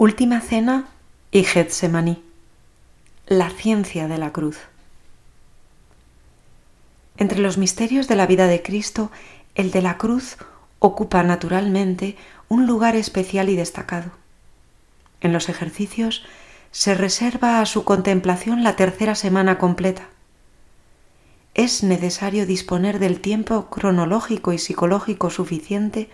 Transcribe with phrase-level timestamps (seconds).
[0.00, 0.84] Última Cena
[1.32, 2.22] y Getsemaní.
[3.26, 4.56] La ciencia de la cruz.
[7.16, 9.10] Entre los misterios de la vida de Cristo,
[9.56, 10.36] el de la cruz
[10.78, 12.16] ocupa naturalmente
[12.48, 14.12] un lugar especial y destacado.
[15.20, 16.24] En los ejercicios
[16.70, 20.06] se reserva a su contemplación la tercera semana completa.
[21.54, 26.08] Es necesario disponer del tiempo cronológico y psicológico suficiente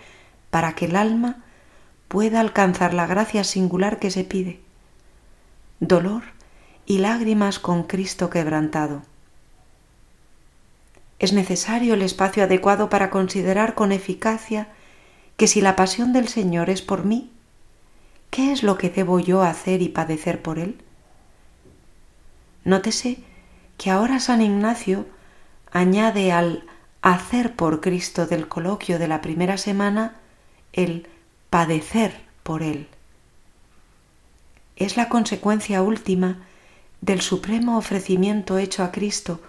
[0.49, 1.44] para que el alma
[2.09, 4.61] pueda alcanzar la gracia singular que se pide,
[5.81, 6.23] dolor
[6.87, 9.03] y lágrimas con Cristo quebrantado.
[11.19, 14.69] Es necesario el espacio adecuado para considerar con eficacia
[15.37, 17.31] que si la pasión del Señor es por mí,
[18.31, 20.83] ¿qué es lo que debo yo hacer y padecer por Él?
[22.65, 23.19] Nótese
[23.79, 25.07] que ahora San Ignacio
[25.73, 26.65] añade al
[27.03, 30.17] hacer por Cristo del coloquio de la primera semana
[30.73, 31.09] el
[31.55, 32.89] padecer por Él.
[34.75, 36.39] Es la consecuencia última
[37.01, 39.41] del supremo ofrecimiento hecho a Cristo,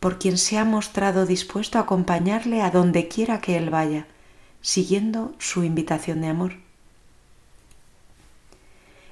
[0.00, 4.06] por quien se ha mostrado dispuesto a acompañarle a donde quiera que Él vaya,
[4.62, 6.54] siguiendo su invitación de amor.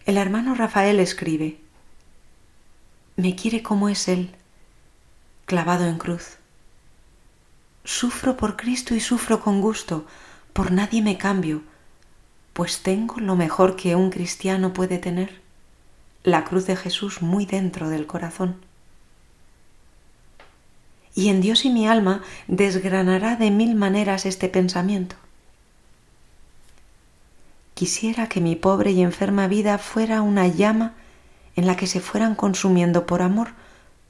[0.07, 1.59] El hermano Rafael escribe,
[3.17, 4.35] Me quiere como es Él,
[5.45, 6.39] clavado en cruz.
[7.85, 10.07] Sufro por Cristo y sufro con gusto,
[10.55, 11.65] por nadie me cambio,
[12.53, 15.41] pues tengo lo mejor que un cristiano puede tener,
[16.23, 18.57] la cruz de Jesús muy dentro del corazón.
[21.15, 25.17] Y en Dios y mi alma desgranará de mil maneras este pensamiento.
[27.75, 30.93] Quisiera que mi pobre y enferma vida fuera una llama
[31.57, 33.49] en la que se fueran consumiendo por amor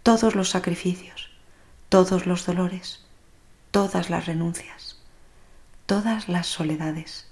[0.03, 1.31] todos los sacrificios,
[1.89, 3.05] todos los dolores,
[3.70, 4.98] todas las renuncias,
[5.87, 7.32] todas las soledades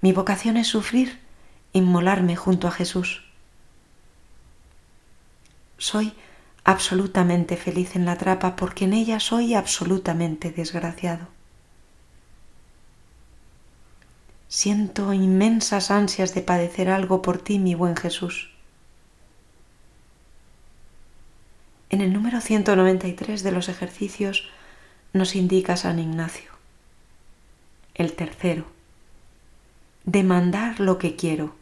[0.00, 1.18] mi vocación es sufrir,
[1.72, 3.24] inmolarme junto a Jesús.
[5.76, 6.12] Soy
[6.64, 11.28] absolutamente feliz en la trapa porque en ella soy absolutamente desgraciado.
[14.48, 18.50] Siento inmensas ansias de padecer algo por ti, mi buen Jesús.
[21.90, 24.48] En el número 193 de los ejercicios
[25.12, 26.50] nos indica San Ignacio.
[27.94, 28.77] El tercero
[30.08, 31.54] demandar lo que quiero.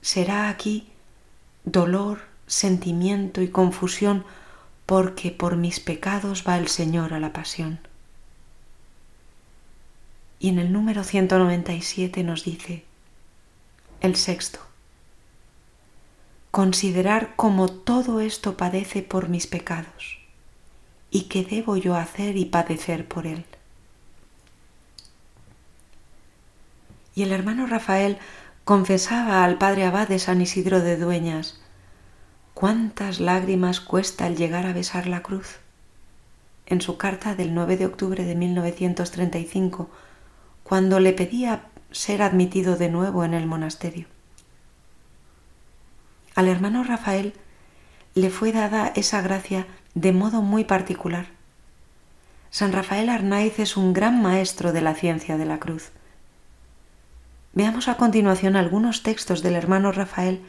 [0.00, 0.88] Será aquí
[1.64, 4.24] dolor, sentimiento y confusión
[4.86, 7.78] porque por mis pecados va el Señor a la pasión.
[10.38, 12.84] Y en el número 197 nos dice,
[14.00, 14.60] el sexto,
[16.50, 20.18] considerar cómo todo esto padece por mis pecados
[21.10, 23.44] y qué debo yo hacer y padecer por él.
[27.16, 28.18] Y el hermano Rafael
[28.64, 31.58] confesaba al padre abad de San Isidro de Dueñas,
[32.52, 35.56] ¿cuántas lágrimas cuesta el llegar a besar la cruz?
[36.66, 39.88] En su carta del 9 de octubre de 1935,
[40.62, 44.06] cuando le pedía ser admitido de nuevo en el monasterio.
[46.34, 47.32] Al hermano Rafael
[48.14, 51.28] le fue dada esa gracia de modo muy particular.
[52.50, 55.92] San Rafael Arnaiz es un gran maestro de la ciencia de la cruz.
[57.56, 60.42] Veamos a continuación algunos textos del hermano Rafael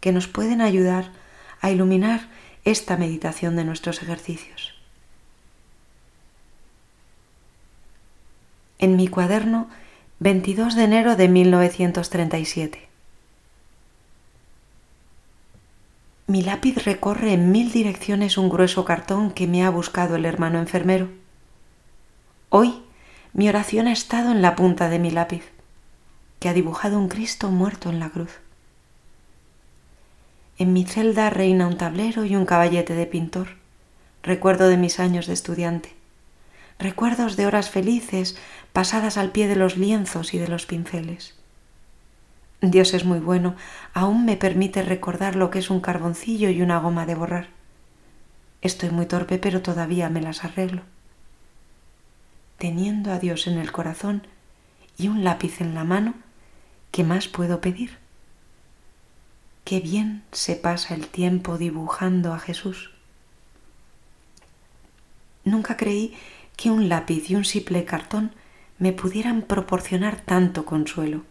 [0.00, 1.10] que nos pueden ayudar
[1.62, 2.28] a iluminar
[2.66, 4.74] esta meditación de nuestros ejercicios.
[8.78, 9.70] En mi cuaderno,
[10.18, 12.88] 22 de enero de 1937.
[16.26, 20.58] Mi lápiz recorre en mil direcciones un grueso cartón que me ha buscado el hermano
[20.58, 21.08] enfermero.
[22.50, 22.82] Hoy
[23.32, 25.58] mi oración ha estado en la punta de mi lápiz
[26.40, 28.40] que ha dibujado un Cristo muerto en la cruz.
[30.58, 33.56] En mi celda reina un tablero y un caballete de pintor,
[34.22, 35.94] recuerdo de mis años de estudiante,
[36.78, 38.36] recuerdos de horas felices
[38.72, 41.34] pasadas al pie de los lienzos y de los pinceles.
[42.62, 43.54] Dios es muy bueno,
[43.94, 47.48] aún me permite recordar lo que es un carboncillo y una goma de borrar.
[48.60, 50.82] Estoy muy torpe, pero todavía me las arreglo.
[52.58, 54.26] Teniendo a Dios en el corazón
[54.98, 56.14] y un lápiz en la mano,
[56.90, 57.98] ¿Qué más puedo pedir?
[59.64, 62.90] Qué bien se pasa el tiempo dibujando a Jesús.
[65.44, 66.16] Nunca creí
[66.56, 68.32] que un lápiz y un simple cartón
[68.78, 71.22] me pudieran proporcionar tanto consuelo.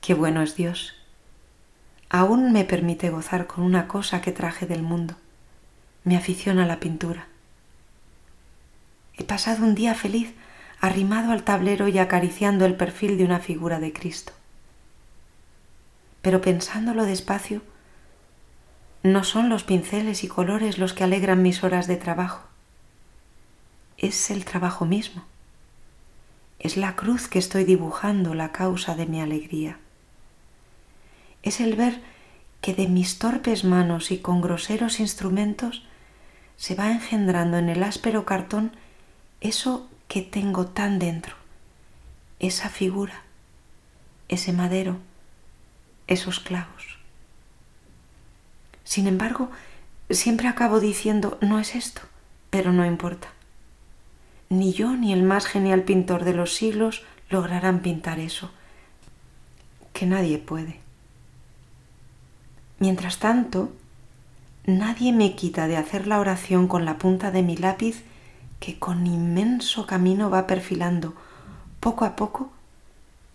[0.00, 0.94] Qué bueno es Dios.
[2.08, 5.14] Aún me permite gozar con una cosa que traje del mundo.
[6.02, 7.28] Me aficiona la pintura.
[9.16, 10.32] He pasado un día feliz
[10.80, 14.32] arrimado al tablero y acariciando el perfil de una figura de Cristo.
[16.22, 17.62] pero pensándolo despacio,
[19.02, 22.42] no son los pinceles y colores los que alegran mis horas de trabajo.
[23.96, 25.24] Es el trabajo mismo.
[26.58, 29.78] Es la cruz que estoy dibujando la causa de mi alegría.
[31.42, 32.02] Es el ver
[32.60, 35.84] que de mis torpes manos y con groseros instrumentos
[36.58, 38.72] se va engendrando en el áspero cartón
[39.40, 41.36] eso que tengo tan dentro,
[42.40, 43.22] esa figura,
[44.28, 44.96] ese madero,
[46.08, 46.98] esos clavos.
[48.82, 49.52] Sin embargo,
[50.10, 52.00] siempre acabo diciendo, no es esto,
[52.50, 53.28] pero no importa.
[54.48, 58.50] Ni yo ni el más genial pintor de los siglos lograrán pintar eso,
[59.92, 60.80] que nadie puede.
[62.80, 63.72] Mientras tanto,
[64.66, 68.02] nadie me quita de hacer la oración con la punta de mi lápiz
[68.60, 71.14] que con inmenso camino va perfilando
[71.80, 72.50] poco a poco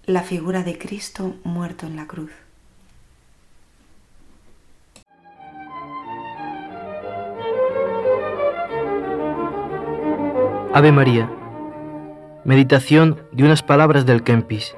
[0.06, 2.32] la figura de Cristo muerto en la cruz.
[10.74, 11.30] Ave María.
[12.44, 14.76] Meditación de unas palabras del Kempis.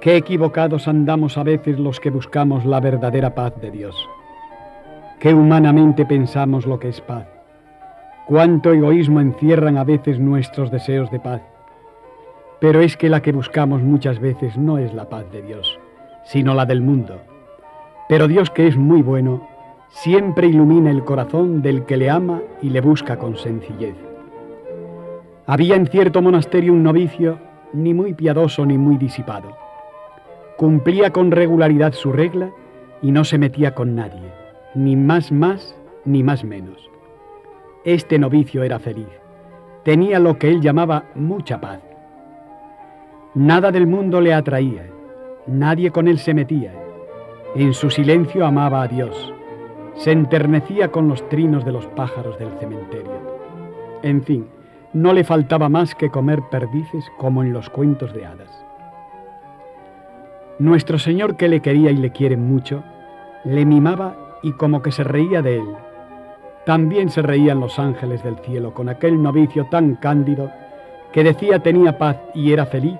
[0.00, 4.08] Qué equivocados andamos a veces los que buscamos la verdadera paz de Dios.
[5.20, 7.37] Qué humanamente pensamos lo que es paz.
[8.28, 11.40] Cuánto egoísmo encierran a veces nuestros deseos de paz.
[12.60, 15.80] Pero es que la que buscamos muchas veces no es la paz de Dios,
[16.24, 17.22] sino la del mundo.
[18.08, 19.48] Pero Dios que es muy bueno,
[19.88, 23.96] siempre ilumina el corazón del que le ama y le busca con sencillez.
[25.46, 27.38] Había en cierto monasterio un novicio,
[27.72, 29.56] ni muy piadoso ni muy disipado
[30.58, 32.50] Cumplía con regularidad su regla
[33.00, 34.32] y no se metía con nadie,
[34.74, 36.90] ni más más ni más menos.
[37.84, 39.08] Este novicio era feliz,
[39.84, 41.80] tenía lo que él llamaba mucha paz.
[43.34, 44.86] Nada del mundo le atraía,
[45.46, 46.72] nadie con él se metía.
[47.54, 49.32] En su silencio amaba a Dios,
[49.94, 53.38] se enternecía con los trinos de los pájaros del cementerio.
[54.02, 54.48] En fin,
[54.92, 58.64] no le faltaba más que comer perdices como en los cuentos de hadas.
[60.58, 62.82] Nuestro Señor, que le quería y le quiere mucho,
[63.44, 65.76] le mimaba y como que se reía de él.
[66.68, 70.52] También se reían los ángeles del cielo con aquel novicio tan cándido
[71.12, 72.98] que decía tenía paz y era feliz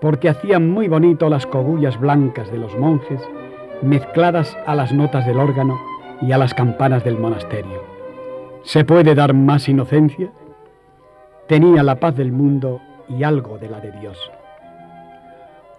[0.00, 3.20] porque hacían muy bonito las cogullas blancas de los monjes
[3.82, 5.78] mezcladas a las notas del órgano
[6.22, 7.82] y a las campanas del monasterio.
[8.62, 10.30] ¿Se puede dar más inocencia?
[11.46, 12.80] Tenía la paz del mundo
[13.10, 14.16] y algo de la de Dios.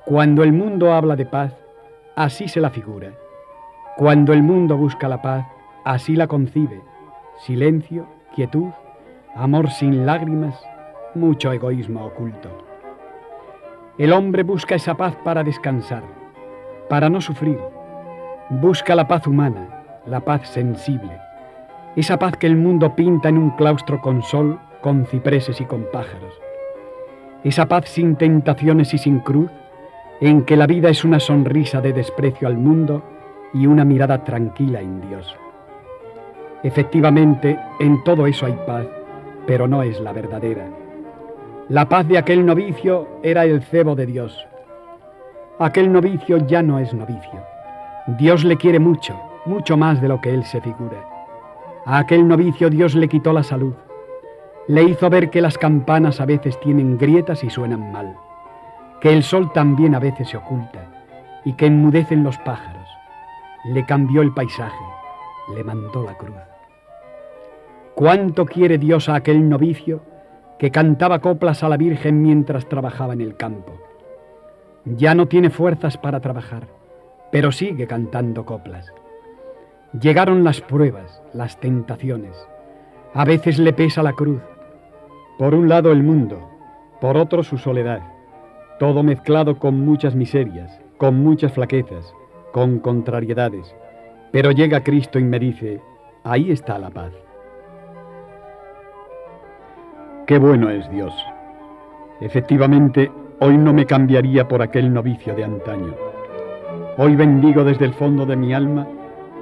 [0.06, 1.56] Cuando el mundo habla de paz,
[2.16, 3.14] así se la figura.
[3.98, 5.48] Cuando el mundo busca la paz,
[5.86, 6.84] así la concibe.
[7.38, 8.70] Silencio, quietud,
[9.36, 10.58] amor sin lágrimas,
[11.16, 12.50] mucho egoísmo oculto.
[13.98, 16.04] El hombre busca esa paz para descansar,
[16.90, 17.60] para no sufrir.
[18.50, 21.12] Busca la paz humana, la paz sensible.
[21.98, 25.86] Esa paz que el mundo pinta en un claustro con sol, con cipreses y con
[25.92, 26.34] pájaros.
[27.44, 29.52] Esa paz sin tentaciones y sin cruz,
[30.22, 33.04] en que la vida es una sonrisa de desprecio al mundo
[33.54, 35.36] y una mirada tranquila en Dios.
[36.66, 38.86] Efectivamente, en todo eso hay paz,
[39.48, 40.68] pero no es la verdadera.
[41.70, 44.46] La paz de aquel novicio era el cebo de Dios.
[45.60, 47.40] Aquel novicio ya no es novicio.
[48.18, 51.08] Dios le quiere mucho, mucho más de lo que él se figura.
[51.86, 53.76] A aquel novicio Dios le quitó la salud.
[54.68, 58.18] Le hizo ver que las campanas a veces tienen grietas y suenan mal
[59.06, 60.84] que el sol también a veces se oculta
[61.44, 62.88] y que enmudecen los pájaros.
[63.66, 64.86] Le cambió el paisaje,
[65.54, 66.55] le mandó la cruz.
[67.96, 70.02] ¿Cuánto quiere Dios a aquel novicio
[70.60, 73.74] que cantaba coplas a la Virgen mientras trabajaba en el campo?
[74.86, 76.68] Ya no tiene fuerzas para trabajar,
[77.32, 78.94] pero sigue cantando coplas.
[80.00, 82.36] Llegaron las pruebas, las tentaciones.
[83.14, 84.42] A veces le pesa la cruz.
[85.40, 86.50] Por un lado el mundo,
[87.00, 88.16] por otro su soledad
[88.80, 92.14] todo mezclado con muchas miserias, con muchas flaquezas,
[92.52, 93.74] con contrariedades.
[94.32, 95.80] Pero llega Cristo y me dice,
[96.24, 97.14] ahí está la paz.
[100.28, 101.14] Qué bueno es Dios.
[102.20, 105.94] Efectivamente, hoy no me cambiaría por aquel novicio de antaño.
[106.98, 108.88] Hoy bendigo desde el fondo de mi alma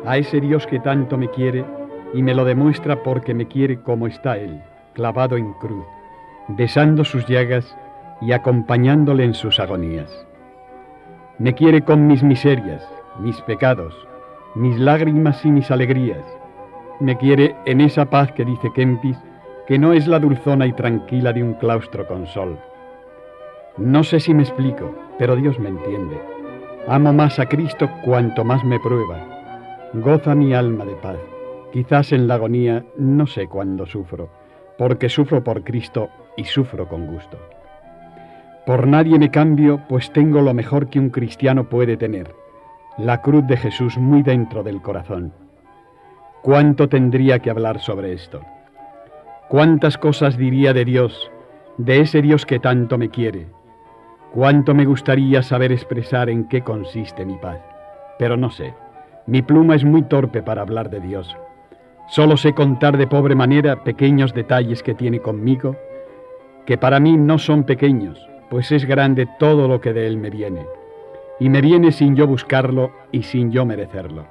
[0.05, 1.63] a ese Dios que tanto me quiere
[2.13, 4.61] y me lo demuestra porque me quiere como está Él,
[4.91, 5.85] clavado en cruz,
[6.49, 7.77] besando sus llagas
[8.19, 10.11] y acompañándole en sus agonías.
[11.39, 12.85] Me quiere con mis miserias,
[13.19, 13.95] mis pecados,
[14.53, 16.25] mis lágrimas y mis alegrías.
[16.99, 19.17] Me quiere en esa paz que dice Kempis,
[19.67, 22.57] que no es la dulzona y tranquila de un claustro con sol.
[23.77, 26.19] No sé si me explico, pero Dios me entiende.
[26.87, 29.17] Amo más a Cristo cuanto más me prueba.
[29.93, 31.17] Goza mi alma de paz.
[31.71, 34.29] Quizás en la agonía no sé cuándo sufro,
[34.77, 37.39] porque sufro por Cristo y sufro con gusto.
[38.65, 42.35] Por nadie me cambio, pues tengo lo mejor que un cristiano puede tener,
[42.97, 45.33] la cruz de Jesús muy dentro del corazón.
[46.41, 48.41] ¿Cuánto tendría que hablar sobre esto?
[49.49, 51.31] ¿Cuántas cosas diría de Dios,
[51.77, 53.47] de ese Dios que tanto me quiere?
[54.33, 57.59] Cuánto me gustaría saber expresar en qué consiste mi paz,
[58.17, 58.73] pero no sé.
[59.27, 61.37] Mi pluma es muy torpe para hablar de Dios.
[62.07, 65.75] Solo sé contar de pobre manera pequeños detalles que tiene conmigo,
[66.65, 70.29] que para mí no son pequeños, pues es grande todo lo que de Él me
[70.29, 70.65] viene.
[71.39, 74.25] Y me viene sin yo buscarlo y sin yo merecerlo.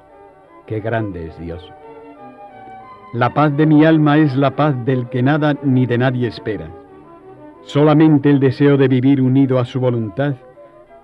[0.65, 1.71] Qué grande es Dios.
[3.13, 6.67] La paz de mi alma es la paz del que nada ni de nadie espera
[7.61, 10.33] Solamente el deseo de vivir unido a su voluntad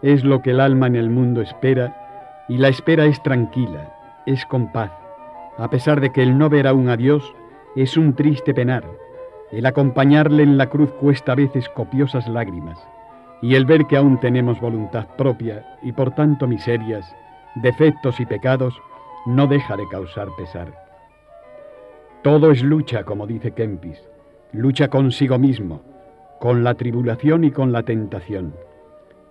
[0.01, 3.93] es lo que el alma en el mundo espera, y la espera es tranquila,
[4.25, 4.91] es con paz,
[5.57, 7.35] a pesar de que el no ver aún a Dios
[7.75, 8.85] es un triste penar,
[9.51, 12.79] el acompañarle en la cruz cuesta a veces copiosas lágrimas,
[13.41, 17.15] y el ver que aún tenemos voluntad propia y por tanto miserias,
[17.55, 18.73] defectos y pecados,
[19.27, 20.88] no deja de causar pesar.
[22.21, 23.97] Todo es lucha, como dice Kempis,
[24.51, 25.81] lucha consigo mismo,
[26.41, 28.53] con la tribulación y con la tentación.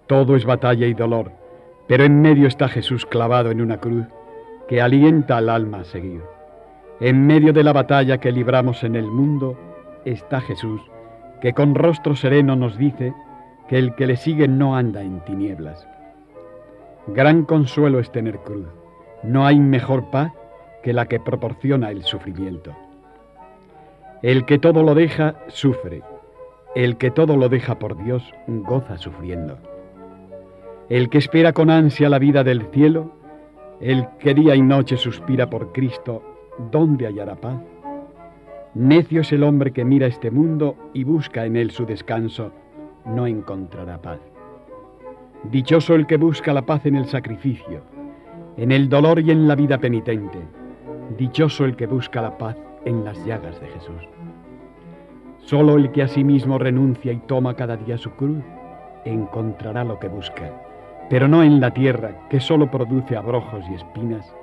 [0.07, 1.31] Todo es batalla y dolor,
[1.87, 4.07] pero en medio está Jesús clavado en una cruz
[4.69, 6.23] que alienta al alma a seguir.
[7.01, 9.59] En medio de la batalla que libramos en el mundo
[10.07, 10.81] está Jesús,
[11.43, 13.13] que con rostro sereno nos dice
[13.69, 15.87] que el que le sigue no anda en tinieblas.
[17.07, 18.67] Gran consuelo es tener cruz.
[19.23, 20.33] No hay mejor paz
[20.83, 22.75] que la que proporciona el sufrimiento.
[24.23, 26.03] El que todo lo deja, sufre,
[26.75, 29.59] el que todo lo deja por Dios goza sufriendo.
[30.89, 33.13] El que espera con ansia la vida del cielo,
[33.81, 36.23] el que día y noche suspira por Cristo,
[36.71, 37.61] ¿dónde hallará paz?
[38.75, 42.53] Necio es el hombre que mira este mundo y busca en él su descanso,
[43.07, 44.21] no encontrará paz.
[45.45, 47.83] Dichoso el que busca la paz en el sacrificio,
[48.57, 50.39] en el dolor y en la vida penitente.
[51.17, 54.09] Dichoso el que busca la paz en las llagas de Jesús.
[55.39, 58.45] Solo el que a sí mismo renuncia y toma cada día su cruz
[59.05, 60.53] encontrará lo que busca,
[61.09, 64.35] pero no en la tierra que solo produce abrojos y espinas,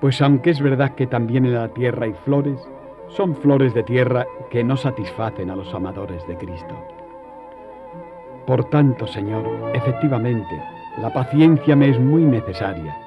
[0.00, 2.58] pues aunque es verdad que también en la tierra hay flores,
[3.08, 6.74] son flores de tierra que no satisfacen a los amadores de Cristo.
[8.46, 9.44] Por tanto, Señor,
[9.74, 10.62] efectivamente,
[11.02, 13.05] la paciencia me es muy necesaria.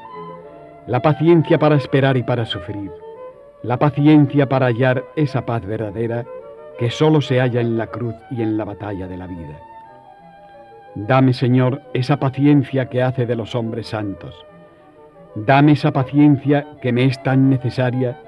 [0.89, 2.91] La paciencia para esperar y para sufrir.
[3.61, 6.25] La paciencia para hallar esa paz verdadera
[6.79, 9.59] que solo se halla en la cruz y en la batalla de la vida.
[10.95, 14.33] Dame, Señor, esa paciencia que hace de los hombres santos.
[15.35, 18.19] Dame esa paciencia que me es tan necesaria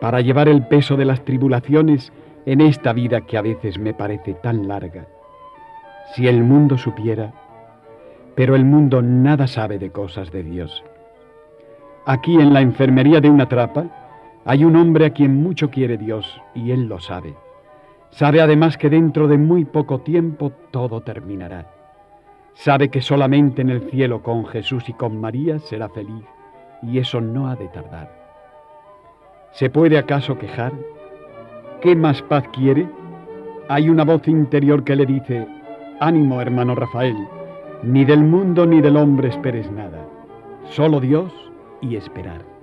[0.00, 2.12] para llevar el peso de las tribulaciones
[2.44, 5.06] en esta vida que a veces me parece tan larga.
[6.16, 7.32] Si el mundo supiera,
[8.34, 10.82] pero el mundo nada sabe de cosas de Dios.
[12.06, 13.84] Aquí en la enfermería de una trapa
[14.46, 17.34] hay un hombre a quien mucho quiere Dios y él lo sabe.
[18.10, 21.66] Sabe además que dentro de muy poco tiempo todo terminará.
[22.54, 26.24] Sabe que solamente en el cielo con Jesús y con María será feliz
[26.82, 28.10] y eso no ha de tardar.
[29.52, 30.72] ¿Se puede acaso quejar?
[31.82, 32.88] ¿Qué más paz quiere?
[33.68, 35.46] Hay una voz interior que le dice,
[36.00, 37.16] ánimo hermano Rafael,
[37.82, 40.06] ni del mundo ni del hombre esperes nada,
[40.64, 41.49] solo Dios
[41.80, 42.59] y esperar.